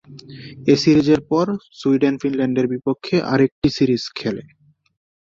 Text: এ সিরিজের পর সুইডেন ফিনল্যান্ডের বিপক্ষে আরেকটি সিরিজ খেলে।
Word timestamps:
এ 0.67 0.75
সিরিজের 0.83 1.21
পর 1.29 1.45
সুইডেন 1.79 2.15
ফিনল্যান্ডের 2.21 2.67
বিপক্ষে 2.73 3.15
আরেকটি 3.31 3.67
সিরিজ 3.77 4.03
খেলে। 4.15 4.43